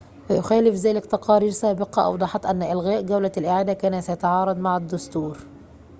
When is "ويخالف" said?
0.29-0.75